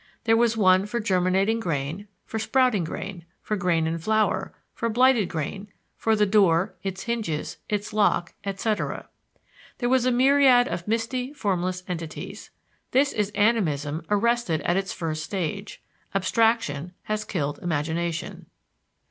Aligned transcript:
There 0.23 0.35
was 0.35 0.57
one 0.57 0.87
for 0.87 0.99
germinating 0.99 1.59
grain, 1.59 2.07
for 2.25 2.39
sprouting 2.39 2.83
grain, 2.83 3.23
for 3.39 3.55
grain 3.55 3.85
in 3.85 3.99
flower, 3.99 4.51
for 4.73 4.89
blighted 4.89 5.29
grain; 5.29 5.67
for 5.95 6.15
the 6.15 6.25
door, 6.25 6.73
its 6.81 7.03
hinges, 7.03 7.57
its 7.69 7.93
lock, 7.93 8.33
etc. 8.43 9.09
There 9.77 9.89
was 9.89 10.07
a 10.07 10.11
myriad 10.11 10.67
of 10.67 10.87
misty, 10.87 11.33
formless 11.33 11.83
entities. 11.87 12.49
This 12.89 13.13
is 13.13 13.29
animism 13.35 14.01
arrested 14.09 14.61
at 14.61 14.75
its 14.75 14.91
first 14.91 15.23
stage; 15.23 15.83
abstraction 16.15 16.93
has 17.03 17.23
killed 17.23 17.59
imagination. 17.59 18.47